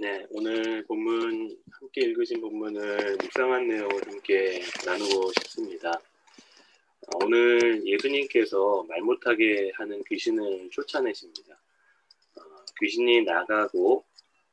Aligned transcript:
네, 0.00 0.24
오늘 0.30 0.84
본문 0.84 1.58
함께 1.72 2.02
읽으신 2.02 2.40
본문을 2.40 3.16
묵상한 3.20 3.66
내용을 3.66 4.06
함께 4.06 4.60
나누고 4.86 5.32
싶습니다. 5.40 5.90
어, 5.90 7.24
오늘 7.24 7.84
예수님께서 7.84 8.84
말 8.88 9.00
못하게 9.00 9.72
하는 9.74 10.00
귀신을 10.04 10.70
쫓아내십니다. 10.70 11.58
어, 12.36 12.40
귀신이 12.80 13.22
나가고 13.22 14.04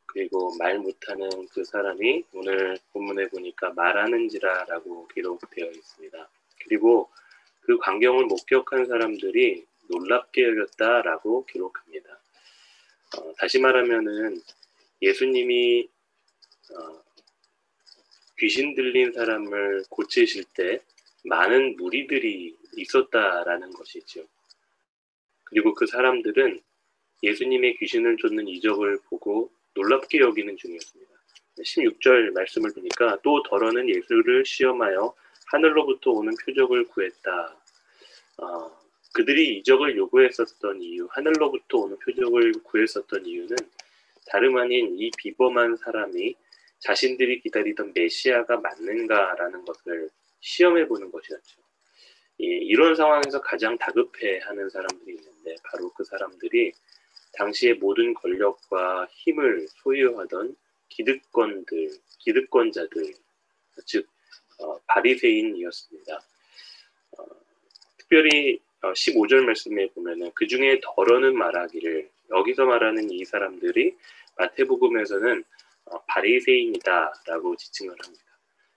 그리고 0.08 0.56
말 0.58 0.80
못하는 0.80 1.30
그 1.52 1.64
사람이 1.64 2.24
오늘 2.34 2.80
본문에 2.92 3.28
보니까 3.28 3.72
말하는지라라고 3.74 5.08
기록되어 5.10 5.70
있습니다. 5.70 6.30
그리고 6.64 7.12
그 7.62 7.78
광경을 7.78 8.26
목격한 8.26 8.88
사람들이 8.88 9.64
놀랍게 9.90 10.42
여겼다라고 10.44 11.46
기록합니다. 11.46 12.20
어, 13.20 13.34
다시 13.38 13.60
말하면은 13.60 14.42
예수님이 15.06 15.88
어, 16.72 17.04
귀신 18.40 18.74
들린 18.74 19.14
사람을 19.14 19.84
고치실 19.90 20.46
때 20.56 20.82
많은 21.26 21.78
무리들이 21.78 22.58
있었다라는 22.76 23.72
것이죠. 23.72 24.26
그리고 25.44 25.74
그 25.76 25.86
사람들은 25.86 26.60
예수님의 27.22 27.78
귀신을 27.78 28.18
쫓는 28.18 28.48
이적을 28.48 29.00
보고 29.10 29.52
놀랍게 29.76 30.20
여기는 30.20 30.58
중이었습니다. 30.58 31.12
16절 31.60 32.32
말씀을 32.32 32.74
보니까 32.74 33.20
또 33.24 33.42
더러는 33.44 33.88
예수를 33.88 34.44
시험하여 34.46 35.14
하늘로부터 35.48 36.12
오는 36.12 36.34
표적을 36.44 36.88
구했다. 36.88 37.58
어, 38.38 38.86
그들이 39.14 39.60
이적을 39.60 39.96
요구했었던 39.96 40.82
이유, 40.82 41.08
하늘로부터 41.12 41.78
오는 41.78 41.98
표적을 42.00 42.52
구했었던 42.64 43.26
이유는 43.26 43.56
다름 44.26 44.58
아닌 44.58 44.96
이 44.98 45.12
비범한 45.18 45.78
사람이 45.78 46.36
자신들이 46.80 47.42
기다리던 47.42 47.94
메시아가 47.94 48.58
맞는가라는 48.58 49.66
것을 49.66 50.10
시험해 50.42 50.88
보는 50.88 51.12
것이었죠. 51.12 51.62
예, 52.42 52.46
이런 52.46 52.96
상황에서 52.96 53.42
가장 53.42 53.78
다급해하는 53.78 54.70
사람들이 54.70 55.16
있는데 55.16 55.56
바로 55.64 55.92
그 55.94 56.04
사람들이 56.04 56.74
당시의 57.34 57.76
모든 57.76 58.14
권력과 58.14 59.08
힘을 59.12 59.68
소유하던 59.70 60.56
기득권들, 60.90 61.90
기득권자들, 62.20 63.14
즉 63.86 64.08
어, 64.60 64.80
바리새인이었습니다. 64.88 66.22
어, 67.18 67.26
특별히 67.98 68.60
어, 68.82 68.92
15절 68.92 69.44
말씀에 69.46 69.90
보면은 69.90 70.32
그 70.34 70.48
중에 70.48 70.80
덜어는 70.82 71.38
말하기를 71.38 72.10
여기서 72.32 72.66
말하는 72.66 73.10
이 73.12 73.24
사람들이 73.26 73.96
마태복음에서는 74.38 75.44
어, 75.86 76.04
바리새인이다라고 76.08 77.56
지칭을 77.56 77.96
합니다. 78.04 78.24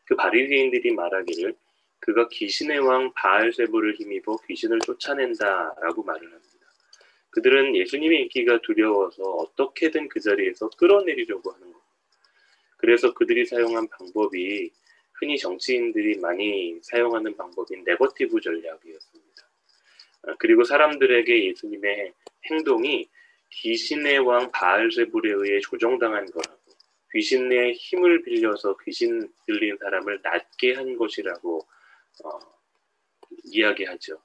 그 0.05 0.17
바리새인들이 0.17 0.93
말하기를 0.93 1.55
그가 2.01 2.29
귀신의 2.29 2.79
왕 2.81 3.13
바알세부를 3.15 3.95
힘입어 3.97 4.39
귀신을 4.47 4.79
쫓아낸다라고 4.81 6.03
말을 6.03 6.23
합니다. 6.23 6.49
그들은 7.31 7.77
예수님의 7.77 8.23
인기가 8.23 8.61
두려워서 8.63 9.23
어떻게든 9.23 10.09
그 10.09 10.21
자리에서 10.21 10.71
끌어내리려고 10.71 11.51
하는 11.51 11.63
겁니다. 11.63 11.79
그래서 12.77 13.13
그들이 13.13 13.45
사용한 13.45 13.89
방법이 13.89 14.71
흔히 15.15 15.37
정치인들이 15.37 16.19
많이 16.19 16.79
사용하는 16.83 17.37
방법인 17.37 17.83
네거티브 17.85 18.41
전략이었습니다. 18.41 19.49
아, 20.23 20.35
그리고 20.39 20.65
사람들에게 20.65 21.49
예수님의 21.49 22.13
행동이 22.51 23.09
귀신의 23.51 24.19
왕 24.21 24.51
바알세불에 24.53 25.33
의해 25.33 25.61
조정당한 25.61 26.27
거라고 26.27 26.59
귀신의 27.13 27.75
힘을 27.75 28.23
빌려서 28.23 28.77
귀신 28.85 29.29
들린 29.47 29.77
사람을 29.79 30.21
낫게 30.23 30.75
한 30.75 30.97
것이라고 30.97 31.67
어, 32.25 32.39
이야기하죠. 33.45 34.21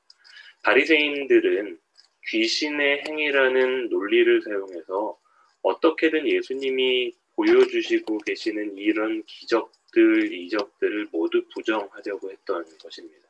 바리새인들은 0.63 1.79
귀신의 2.27 3.03
행위라는 3.07 3.89
논리를 3.89 4.41
사용해서 4.41 5.19
어떻게든 5.61 6.27
예수님이 6.27 7.15
보여주시고 7.35 8.19
계시는 8.19 8.77
이런 8.77 9.23
기적들, 9.23 10.33
이적들을 10.33 11.09
모두 11.11 11.45
부정하려고 11.53 12.31
했던 12.31 12.65
것입니다. 12.77 13.27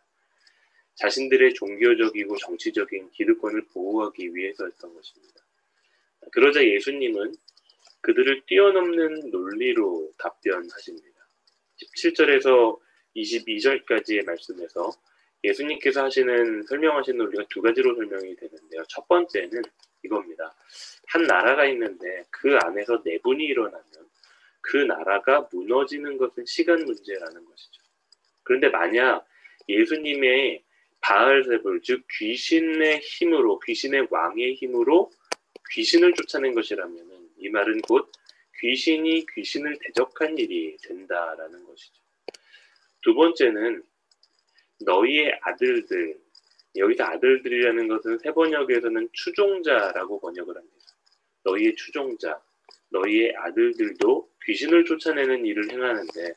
자신들의 0.96 1.53
종교적이고 1.56 2.38
정치적인 2.38 3.12
기득권을 3.12 3.68
보호하기 3.74 4.36
위해서였던 4.36 4.94
것입니다. 4.94 5.43
그러자 6.31 6.63
예수님은 6.63 7.34
그들을 8.01 8.44
뛰어넘는 8.47 9.31
논리로 9.31 10.11
답변하십니다. 10.17 11.07
17절에서 11.81 12.79
22절까지의 13.16 14.25
말씀에서 14.25 14.91
예수님께서 15.44 16.06
하시는 16.06 16.63
설명하신 16.63 17.17
논리가 17.17 17.45
두 17.50 17.61
가지로 17.61 17.95
설명이 17.95 18.35
되는데요. 18.35 18.84
첫 18.88 19.07
번째는 19.07 19.61
이겁니다. 20.03 20.53
한 21.07 21.23
나라가 21.23 21.66
있는데 21.67 22.23
그 22.29 22.57
안에서 22.57 23.01
내분이 23.03 23.44
일어나면 23.45 23.84
그 24.61 24.78
나라가 24.78 25.47
무너지는 25.51 26.17
것은 26.17 26.45
시간 26.45 26.84
문제라는 26.84 27.45
것이죠. 27.45 27.81
그런데 28.44 28.69
만약 28.69 29.25
예수님의 29.67 30.63
바알세불 31.01 31.81
즉 31.84 32.05
귀신의 32.19 33.00
힘으로 33.00 33.59
귀신의 33.59 34.07
왕의 34.09 34.55
힘으로 34.55 35.11
귀신을 35.73 36.13
쫓아낸 36.13 36.53
것이라면 36.53 37.29
이 37.38 37.50
말은 37.50 37.81
곧 37.81 38.11
귀신이 38.59 39.25
귀신을 39.34 39.78
대적한 39.79 40.38
일이 40.38 40.78
된다라는 40.78 41.66
것이죠. 41.66 42.01
두 43.01 43.13
번째는 43.13 43.84
너희의 44.85 45.39
아들들 45.41 46.17
여기서 46.75 47.03
아들들이라는 47.03 47.88
것은 47.88 48.17
세번역에서는 48.19 49.09
추종자라고 49.11 50.19
번역을 50.19 50.56
합니다. 50.56 50.85
너희의 51.44 51.75
추종자, 51.75 52.41
너희의 52.90 53.35
아들들도 53.35 54.29
귀신을 54.45 54.85
쫓아내는 54.85 55.45
일을 55.45 55.72
행하는데 55.72 56.34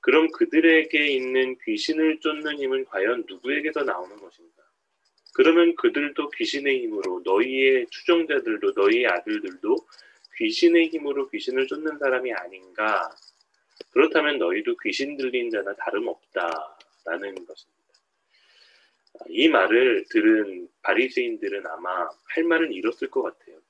그럼 0.00 0.30
그들에게 0.32 1.06
있는 1.06 1.56
귀신을 1.64 2.20
쫓는 2.20 2.58
힘은 2.58 2.84
과연 2.84 3.24
누구에게서 3.28 3.82
나오는 3.82 4.16
것인가? 4.16 4.61
그러면 5.34 5.74
그들도 5.76 6.30
귀신의 6.30 6.82
힘으로 6.82 7.22
너희의 7.24 7.86
추종자들도 7.90 8.72
너희의 8.76 9.06
아들들도 9.06 9.76
귀신의 10.36 10.88
힘으로 10.88 11.28
귀신을 11.28 11.66
쫓는 11.66 11.98
사람이 11.98 12.32
아닌가? 12.32 13.10
그렇다면 13.90 14.38
너희도 14.38 14.76
귀신 14.78 15.16
들린 15.16 15.50
자나 15.50 15.74
다름없다 15.74 16.76
라는 17.04 17.34
것입니다. 17.34 17.82
이 19.28 19.48
말을 19.48 20.04
들은 20.10 20.68
바리새인들은 20.82 21.66
아마 21.66 22.08
할 22.34 22.44
말은 22.44 22.72
잃었을 22.72 23.10
것 23.10 23.22
같아요. 23.22 23.60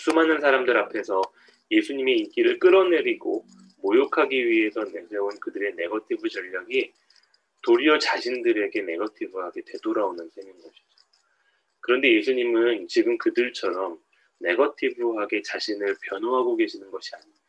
수많은 0.00 0.40
사람들 0.40 0.76
앞에서 0.76 1.22
예수님의 1.70 2.18
인기를 2.18 2.58
끌어내리고 2.58 3.44
모욕하기 3.82 4.48
위해서 4.48 4.84
내세운 4.84 5.28
그들의 5.40 5.74
네거티브 5.74 6.28
전략이 6.28 6.92
도리어 7.62 7.98
자신들에게 7.98 8.82
네거티브하게 8.82 9.62
되돌아오는 9.66 10.28
셈인 10.28 10.52
것이죠. 10.52 10.84
그런데 11.80 12.12
예수님은 12.14 12.88
지금 12.88 13.18
그들처럼 13.18 13.98
네거티브하게 14.40 15.42
자신을 15.42 15.96
변호하고 16.02 16.56
계시는 16.56 16.90
것이 16.90 17.14
아닙니다. 17.14 17.42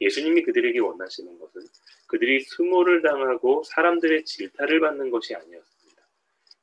예수님이 0.00 0.42
그들에게 0.42 0.78
원하시는 0.78 1.38
것은 1.38 1.62
그들이 2.06 2.40
수모를 2.40 3.02
당하고 3.02 3.62
사람들의 3.64 4.24
질타를 4.24 4.80
받는 4.80 5.10
것이 5.10 5.34
아니었습니다. 5.34 6.08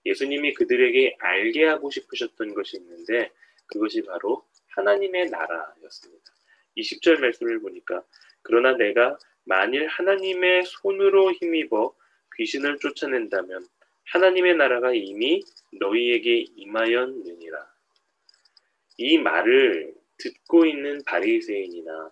예수님이 0.05 0.53
그들에게 0.53 1.17
알게 1.19 1.65
하고 1.65 1.89
싶으셨던 1.89 2.53
것이 2.53 2.77
있는데 2.77 3.31
그것이 3.67 4.03
바로 4.03 4.45
하나님의 4.69 5.29
나라였습니다. 5.29 6.31
20절 6.77 7.19
말씀을 7.19 7.59
보니까 7.59 8.03
그러나 8.41 8.75
내가 8.75 9.17
만일 9.43 9.87
하나님의 9.87 10.63
손으로 10.65 11.31
힘입어 11.33 11.93
귀신을 12.37 12.79
쫓아낸다면 12.79 13.65
하나님의 14.05 14.55
나라가 14.55 14.93
이미 14.93 15.41
너희에게 15.79 16.45
임하였느니라. 16.55 17.75
이 18.97 19.17
말을 19.17 19.93
듣고 20.17 20.65
있는 20.65 21.03
바리새인이나 21.05 22.11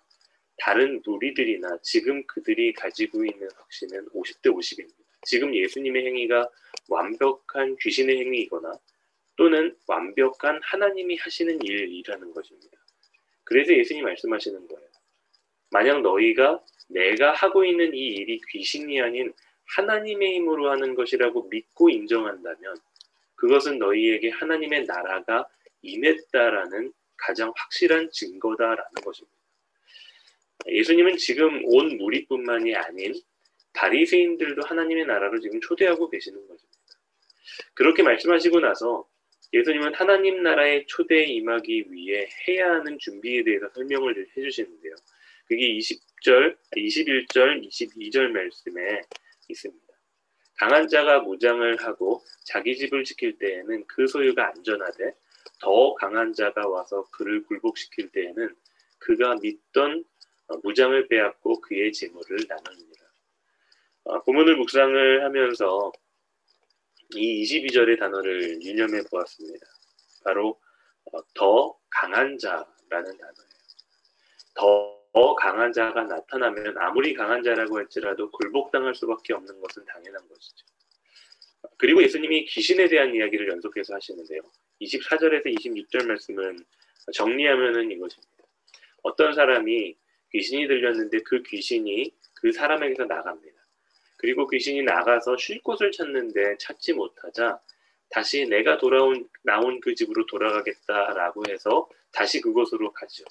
다른 0.58 1.02
무리들이나 1.06 1.78
지금 1.82 2.26
그들이 2.26 2.74
가지고 2.74 3.26
있는 3.26 3.48
확신은 3.56 4.10
50대 4.10 4.54
50입니다. 4.54 5.04
지금 5.24 5.56
예수님의 5.56 6.06
행위가 6.06 6.50
완벽한 6.90 7.76
귀신의 7.80 8.18
행위이거나 8.18 8.74
또는 9.36 9.76
완벽한 9.88 10.60
하나님이 10.64 11.18
하시는 11.18 11.62
일이라는 11.62 12.34
것입니다. 12.34 12.78
그래서 13.44 13.74
예수님 13.74 14.04
말씀하시는 14.04 14.68
거예요. 14.68 14.88
만약 15.72 16.02
너희가 16.02 16.64
내가 16.90 17.32
하고 17.32 17.66
있는 17.66 17.94
이 17.94 18.00
일이 18.00 18.40
귀신이 18.52 19.02
아닌 19.02 19.34
하나님의 19.76 20.36
힘으로 20.36 20.72
하는 20.72 20.96
것이라고 20.96 21.50
믿고 21.50 21.90
인정한다면 21.90 22.76
그것은 23.36 23.80
너희에게 23.80 24.30
하나님의 24.30 24.86
나라가 24.86 25.48
임했다라는 25.82 26.94
가장 27.18 27.52
확실한 27.56 28.10
증거다라는 28.12 28.92
것입니다. 29.04 29.38
예수님은 30.68 31.18
지금 31.18 31.62
온 31.66 31.98
무리뿐만이 31.98 32.76
아닌 32.76 33.14
바리새인들도 33.74 34.62
하나님의 34.64 35.06
나라로 35.06 35.40
지금 35.40 35.60
초대하고 35.62 36.10
계시는 36.10 36.40
것입니다. 36.48 36.80
그렇게 37.74 38.04
말씀하시고 38.04 38.60
나서 38.60 39.08
예수님은 39.54 39.94
하나님 39.94 40.42
나라의 40.42 40.86
초대에 40.88 41.26
임하기 41.26 41.92
위해 41.92 42.28
해야 42.48 42.72
하는 42.72 42.98
준비에 43.00 43.44
대해서 43.44 43.70
설명을 43.74 44.28
해주시는데요. 44.36 44.96
그게 45.46 45.78
20절, 45.78 46.58
21절, 46.76 47.68
22절 47.68 48.30
말씀에 48.30 49.02
있습니다. 49.50 49.94
강한 50.56 50.88
자가 50.88 51.22
무장을 51.22 51.76
하고 51.84 52.24
자기 52.46 52.78
집을 52.78 53.04
지킬 53.04 53.38
때에는 53.38 53.86
그 53.88 54.08
소유가 54.08 54.50
안전하되 54.50 55.16
더 55.60 55.94
강한 55.96 56.34
자가 56.34 56.68
와서 56.68 57.06
그를 57.12 57.44
굴복시킬 57.44 58.12
때에는 58.12 58.56
그가 59.00 59.36
믿던 59.42 60.06
무장을 60.64 61.08
빼앗고 61.08 61.62
그의 61.62 61.92
재물을 61.92 62.38
나눕니다. 62.48 63.04
어, 64.06 64.22
본문을 64.24 64.58
묵상을 64.58 65.24
하면서 65.24 65.92
이 67.16 67.44
22절의 67.44 68.00
단어를 68.00 68.62
유념해 68.62 69.02
보았습니다. 69.10 69.66
바로 70.24 70.60
어, 71.06 71.20
더 71.34 71.78
강한 71.90 72.38
자라는 72.38 72.68
단어예요. 72.90 73.54
더 74.56 75.03
강한 75.36 75.72
자가 75.72 76.04
나타나면 76.04 76.78
아무리 76.78 77.14
강한 77.14 77.44
자라고 77.44 77.78
할지라도 77.78 78.32
굴복당할 78.32 78.96
수밖에 78.96 79.34
없는 79.34 79.60
것은 79.62 79.86
당연한 79.86 80.28
것이죠. 80.28 80.66
그리고 81.78 82.02
예수님이 82.02 82.46
귀신에 82.46 82.88
대한 82.88 83.14
이야기를 83.14 83.48
연속해서 83.50 83.96
하시는데요. 83.96 84.42
24절에서 84.82 85.46
26절 85.46 86.08
말씀은 86.08 86.58
정리하면은 87.14 87.92
이것입니다. 87.92 88.44
어떤 89.04 89.34
사람이 89.34 89.96
귀신이 90.32 90.68
들렸는데 90.68 91.20
그 91.24 91.44
귀신이 91.44 92.12
그 92.36 92.52
사람에게서 92.52 93.06
나갑니다. 93.06 93.62
그리고 94.18 94.48
귀신이 94.48 94.84
나가서 94.84 95.38
쉴 95.38 95.62
곳을 95.62 95.92
찾는데 95.92 96.58
찾지 96.58 96.94
못하자 96.94 97.60
다시 98.10 98.46
내가 98.46 98.78
돌아온 98.78 99.28
나온 99.44 99.80
그 99.82 99.96
집으로 99.96 100.26
돌아가겠다라고 100.26 101.44
해서 101.50 101.90
다시 102.12 102.40
그곳으로 102.40 102.94
가죠. 102.94 103.26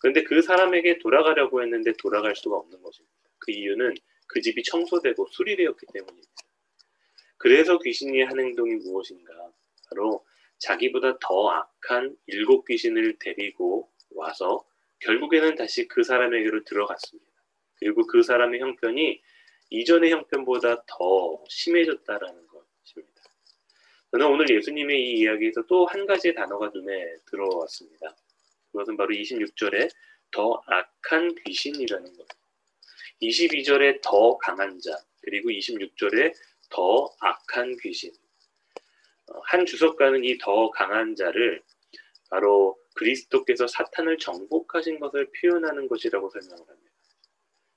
그런데 0.00 0.22
그 0.24 0.42
사람에게 0.42 0.98
돌아가려고 0.98 1.62
했는데 1.62 1.92
돌아갈 1.98 2.36
수가 2.36 2.56
없는 2.56 2.82
것입니다. 2.82 3.14
그 3.38 3.52
이유는 3.52 3.94
그 4.26 4.40
집이 4.40 4.62
청소되고 4.62 5.26
수리되었기 5.26 5.86
때문입니다. 5.92 6.30
그래서 7.38 7.78
귀신이 7.78 8.22
한 8.22 8.38
행동이 8.38 8.74
무엇인가? 8.76 9.32
바로 9.88 10.24
자기보다 10.58 11.18
더 11.20 11.50
악한 11.50 12.16
일곱 12.26 12.64
귀신을 12.66 13.16
데리고 13.18 13.90
와서 14.10 14.64
결국에는 15.00 15.54
다시 15.54 15.86
그 15.86 16.02
사람에게로 16.02 16.64
들어갔습니다. 16.64 17.28
그리고 17.76 18.06
그 18.06 18.22
사람의 18.22 18.60
형편이 18.60 19.22
이전의 19.70 20.10
형편보다 20.10 20.84
더 20.86 21.44
심해졌다라는 21.48 22.46
것입니다. 22.48 23.22
저는 24.10 24.26
오늘 24.26 24.50
예수님의 24.50 25.00
이 25.00 25.20
이야기에서 25.20 25.62
또 25.66 25.84
한 25.86 26.06
가지의 26.06 26.34
단어가 26.34 26.70
눈에 26.74 27.16
들어왔습니다. 27.26 28.16
그것은 28.72 28.96
바로 28.96 29.10
26절에 29.14 29.90
더 30.30 30.62
악한 30.66 31.34
귀신이라는 31.46 32.16
것. 32.16 32.26
22절에 33.22 34.00
더 34.02 34.36
강한 34.38 34.78
자, 34.80 34.96
그리고 35.22 35.50
26절에 35.50 36.34
더 36.70 37.10
악한 37.20 37.76
귀신. 37.82 38.12
어, 39.28 39.40
한 39.46 39.66
주석가는 39.66 40.24
이 40.24 40.38
더 40.38 40.70
강한 40.70 41.14
자를 41.16 41.62
바로 42.30 42.78
그리스도께서 42.94 43.66
사탄을 43.66 44.18
정복하신 44.18 45.00
것을 45.00 45.30
표현하는 45.40 45.88
것이라고 45.88 46.30
설명을 46.30 46.68
합니다. 46.68 46.94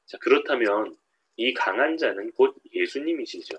자, 0.05 0.17
그렇다면 0.19 0.97
이 1.37 1.53
강한 1.53 1.97
자는 1.97 2.31
곧 2.33 2.55
예수님이시죠. 2.73 3.57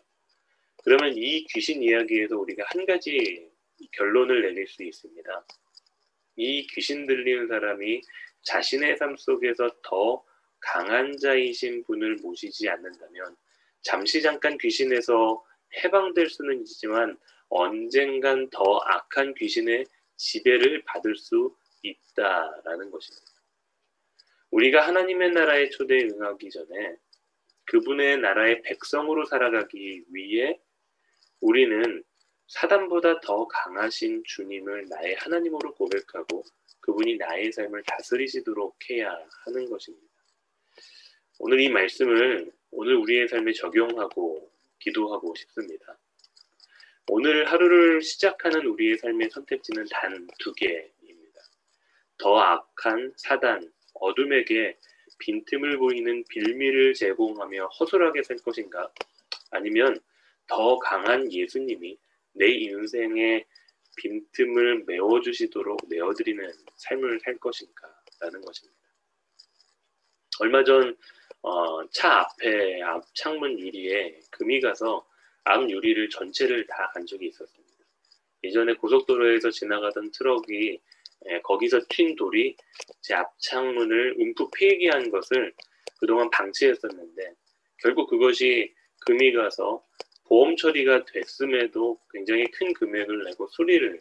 그러면 0.84 1.16
이 1.16 1.46
귀신 1.46 1.82
이야기에서 1.82 2.36
우리가 2.36 2.64
한 2.66 2.84
가지 2.86 3.48
결론을 3.92 4.42
내릴 4.42 4.66
수 4.66 4.82
있습니다. 4.82 5.46
이 6.36 6.66
귀신 6.68 7.06
들리는 7.06 7.48
사람이 7.48 8.02
자신의 8.42 8.96
삶 8.96 9.16
속에서 9.16 9.70
더 9.82 10.24
강한 10.60 11.16
자이신 11.16 11.84
분을 11.84 12.16
모시지 12.22 12.68
않는다면 12.68 13.36
잠시 13.82 14.22
잠깐 14.22 14.56
귀신에서 14.58 15.44
해방될 15.82 16.28
수는 16.28 16.60
있지만 16.60 17.18
언젠간 17.48 18.50
더 18.50 18.78
악한 18.84 19.34
귀신의 19.34 19.84
지배를 20.16 20.82
받을 20.84 21.16
수 21.16 21.54
있다라는 21.82 22.90
것입니다. 22.90 23.26
우리가 24.50 24.86
하나님의 24.86 25.32
나라의 25.32 25.70
초대에 25.70 26.04
응하기 26.04 26.50
전에 26.50 26.96
그분의 27.64 28.18
나라의 28.18 28.62
백성으로 28.62 29.24
살아가기 29.24 30.04
위해 30.12 30.60
우리는 31.40 32.04
사단보다 32.52 33.20
더 33.20 33.46
강하신 33.46 34.22
주님을 34.26 34.86
나의 34.90 35.14
하나님으로 35.14 35.74
고백하고 35.74 36.44
그분이 36.80 37.16
나의 37.16 37.50
삶을 37.50 37.82
다스리시도록 37.84 38.76
해야 38.90 39.16
하는 39.46 39.70
것입니다. 39.70 40.06
오늘 41.38 41.60
이 41.60 41.70
말씀을 41.70 42.52
오늘 42.70 42.96
우리의 42.96 43.28
삶에 43.28 43.52
적용하고 43.52 44.50
기도하고 44.80 45.34
싶습니다. 45.34 45.98
오늘 47.08 47.50
하루를 47.50 48.02
시작하는 48.02 48.66
우리의 48.66 48.98
삶의 48.98 49.30
선택지는 49.30 49.86
단 49.90 50.28
두 50.38 50.52
개입니다. 50.52 51.40
더 52.18 52.38
악한 52.38 53.14
사단, 53.16 53.72
어둠에게 53.94 54.76
빈틈을 55.18 55.78
보이는 55.78 56.22
빌미를 56.28 56.92
제공하며 56.92 57.68
허술하게 57.68 58.22
살 58.24 58.36
것인가? 58.36 58.92
아니면 59.50 59.98
더 60.46 60.78
강한 60.78 61.32
예수님이 61.32 61.98
내 62.34 62.48
인생의 62.48 63.44
빈틈을 63.96 64.84
메워주시도록 64.86 65.80
메워드리는 65.88 66.52
삶을 66.76 67.20
살 67.20 67.36
것인가? 67.38 67.94
라는 68.20 68.40
것입니다. 68.40 68.78
얼마 70.40 70.64
전, 70.64 70.96
어, 71.42 71.88
차 71.90 72.20
앞에 72.20 72.82
앞 72.82 73.04
창문 73.14 73.58
유리에 73.58 74.20
금이 74.30 74.60
가서 74.60 75.06
앞 75.44 75.68
유리를 75.68 76.08
전체를 76.10 76.66
다 76.68 76.90
간 76.94 77.04
적이 77.06 77.26
있었습니다. 77.28 77.72
예전에 78.44 78.74
고속도로에서 78.74 79.50
지나가던 79.50 80.10
트럭이 80.12 80.78
예, 81.30 81.40
거기서 81.42 81.78
튄 81.88 82.16
돌이 82.16 82.56
제 83.00 83.14
앞창문을 83.14 84.16
움푹 84.18 84.50
패이게 84.52 84.91
한 84.91 85.10
것을 85.10 85.54
그동안 86.00 86.28
방치했었는데 86.30 87.34
결국 87.78 88.08
그것이 88.10 88.74
금이 89.06 89.32
가서 89.32 89.84
보험 90.32 90.56
처리가 90.56 91.04
됐음에도 91.04 92.00
굉장히 92.10 92.50
큰 92.52 92.72
금액을 92.72 93.24
내고 93.24 93.46
수리를 93.48 93.98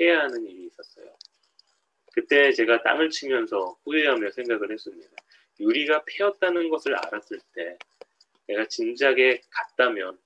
해야 0.00 0.20
하는 0.20 0.46
일이 0.46 0.64
있었어요. 0.64 1.14
그때 2.14 2.52
제가 2.52 2.82
땅을 2.82 3.10
치면서 3.10 3.78
후회하며 3.84 4.30
생각을 4.30 4.72
했습니다. 4.72 5.10
유리가 5.60 6.02
패였다는 6.06 6.70
것을 6.70 6.96
알았을 6.96 7.38
때 7.52 7.76
내가 8.46 8.66
진작에 8.66 9.42
갔다면 9.50 10.18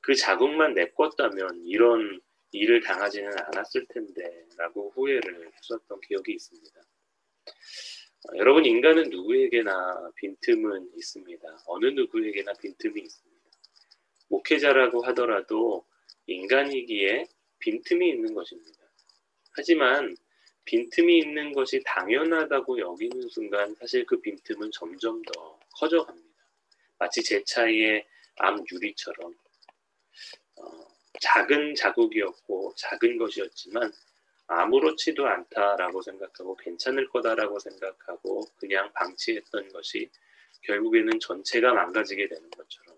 그 0.00 0.14
자국만 0.14 0.72
내꿨다면 0.72 1.66
이런 1.66 2.22
일을 2.52 2.80
당하지는 2.80 3.30
않았을 3.38 3.84
텐데 3.90 4.46
라고 4.56 4.90
후회를 4.94 5.52
했었던 5.54 6.00
기억이 6.00 6.32
있습니다. 6.32 6.80
어, 6.80 8.36
여러분 8.38 8.64
인간은 8.64 9.10
누구에게나 9.10 10.12
빈틈은 10.16 10.92
있습니다. 10.96 11.58
어느 11.66 11.86
누구에게나 11.88 12.54
빈틈이 12.54 13.02
있습니다. 13.02 13.27
목회자라고 14.28 15.02
하더라도 15.06 15.84
인간이기에 16.26 17.26
빈틈이 17.58 18.08
있는 18.08 18.34
것입니다. 18.34 18.78
하지만 19.52 20.16
빈틈이 20.64 21.18
있는 21.18 21.52
것이 21.52 21.82
당연하다고 21.84 22.78
여기는 22.78 23.28
순간 23.28 23.74
사실 23.76 24.04
그 24.04 24.20
빈틈은 24.20 24.70
점점 24.72 25.22
더 25.22 25.58
커져갑니다. 25.78 26.28
마치 26.98 27.22
제 27.22 27.42
차의 27.44 28.06
암 28.36 28.62
유리처럼 28.70 29.34
어, 30.56 30.62
작은 31.20 31.74
자국이었고 31.74 32.74
작은 32.76 33.16
것이었지만 33.16 33.90
아무렇지도 34.46 35.26
않다라고 35.26 36.02
생각하고 36.02 36.56
괜찮을 36.56 37.08
거다라고 37.08 37.58
생각하고 37.58 38.44
그냥 38.58 38.92
방치했던 38.92 39.68
것이 39.70 40.10
결국에는 40.62 41.20
전체가 41.20 41.72
망가지게 41.72 42.28
되는 42.28 42.50
것처럼 42.50 42.97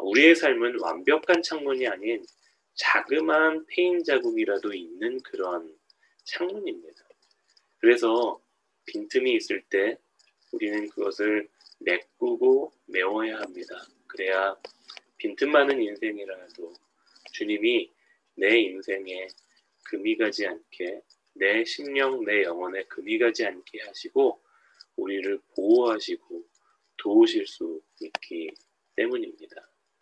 우리의 0.00 0.34
삶은 0.34 0.80
완벽한 0.80 1.42
창문이 1.42 1.86
아닌 1.86 2.24
자그마한 2.74 3.66
패인 3.66 4.04
자국이라도 4.04 4.72
있는 4.74 5.20
그런 5.22 5.76
창문입니다. 6.24 7.04
그래서 7.78 8.40
빈틈이 8.86 9.34
있을 9.34 9.62
때 9.68 9.98
우리는 10.52 10.88
그것을 10.90 11.48
메꾸고 11.78 12.72
메워야 12.86 13.38
합니다. 13.38 13.74
그래야 14.06 14.56
빈틈 15.18 15.50
많은 15.50 15.80
인생이라도 15.80 16.72
주님이 17.32 17.92
내 18.34 18.58
인생에 18.58 19.28
금이 19.84 20.16
가지 20.16 20.46
않게 20.46 21.02
내 21.34 21.64
심령, 21.64 22.24
내 22.24 22.42
영혼에 22.42 22.84
금이 22.84 23.18
가지 23.18 23.44
않게 23.44 23.82
하시고 23.82 24.40
우리를 24.96 25.38
보호하시고 25.54 26.44
도우실 26.96 27.46
수 27.46 27.82
있기 28.00 28.54
때문입니다. 28.96 29.68